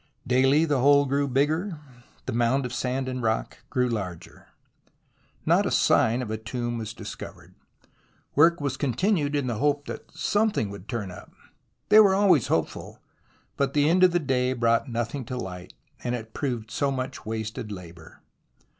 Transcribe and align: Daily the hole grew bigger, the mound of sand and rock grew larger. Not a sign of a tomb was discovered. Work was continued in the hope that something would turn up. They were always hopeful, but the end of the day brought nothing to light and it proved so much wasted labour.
Daily 0.25 0.65
the 0.65 0.79
hole 0.79 1.05
grew 1.05 1.27
bigger, 1.27 1.79
the 2.25 2.33
mound 2.33 2.65
of 2.65 2.73
sand 2.73 3.07
and 3.07 3.21
rock 3.21 3.59
grew 3.69 3.87
larger. 3.87 4.47
Not 5.45 5.67
a 5.67 5.69
sign 5.69 6.23
of 6.23 6.31
a 6.31 6.37
tomb 6.39 6.79
was 6.79 6.91
discovered. 6.95 7.53
Work 8.33 8.59
was 8.59 8.77
continued 8.77 9.35
in 9.35 9.45
the 9.45 9.59
hope 9.59 9.85
that 9.85 10.09
something 10.11 10.71
would 10.71 10.87
turn 10.89 11.11
up. 11.11 11.31
They 11.89 11.99
were 11.99 12.15
always 12.15 12.47
hopeful, 12.47 12.99
but 13.57 13.75
the 13.75 13.87
end 13.87 14.03
of 14.03 14.11
the 14.11 14.17
day 14.17 14.53
brought 14.53 14.89
nothing 14.89 15.23
to 15.25 15.37
light 15.37 15.75
and 16.03 16.15
it 16.15 16.33
proved 16.33 16.71
so 16.71 16.89
much 16.89 17.23
wasted 17.23 17.71
labour. 17.71 18.23